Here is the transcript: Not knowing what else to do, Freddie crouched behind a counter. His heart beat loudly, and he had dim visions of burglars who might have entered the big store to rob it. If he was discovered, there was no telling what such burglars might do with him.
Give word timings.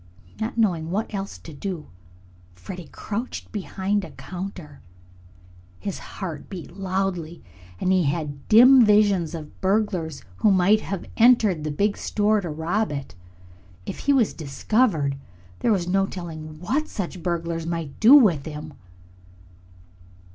Not 0.39 0.57
knowing 0.57 0.89
what 0.89 1.13
else 1.13 1.37
to 1.37 1.53
do, 1.53 1.85
Freddie 2.55 2.87
crouched 2.91 3.51
behind 3.51 4.03
a 4.03 4.09
counter. 4.09 4.81
His 5.77 5.99
heart 6.17 6.49
beat 6.49 6.75
loudly, 6.75 7.43
and 7.79 7.91
he 7.91 8.05
had 8.05 8.47
dim 8.47 8.83
visions 8.83 9.35
of 9.35 9.61
burglars 9.61 10.23
who 10.37 10.49
might 10.49 10.81
have 10.81 11.05
entered 11.17 11.63
the 11.63 11.69
big 11.69 11.97
store 11.97 12.41
to 12.41 12.49
rob 12.49 12.91
it. 12.91 13.13
If 13.85 13.99
he 13.99 14.11
was 14.13 14.33
discovered, 14.33 15.17
there 15.59 15.71
was 15.71 15.87
no 15.87 16.07
telling 16.07 16.59
what 16.59 16.87
such 16.87 17.21
burglars 17.21 17.67
might 17.67 17.99
do 17.99 18.15
with 18.15 18.47
him. 18.47 18.73